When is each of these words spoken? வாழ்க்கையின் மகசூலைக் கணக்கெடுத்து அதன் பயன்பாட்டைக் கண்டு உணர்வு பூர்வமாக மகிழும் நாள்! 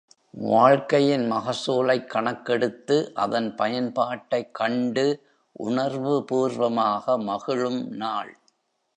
வாழ்க்கையின் 0.43 1.31
மகசூலைக் 1.31 2.07
கணக்கெடுத்து 2.07 3.11
அதன் 3.15 3.55
பயன்பாட்டைக் 3.55 4.51
கண்டு 4.51 5.05
உணர்வு 5.59 6.23
பூர்வமாக 6.23 7.17
மகிழும் 7.19 7.87
நாள்! 7.95 8.33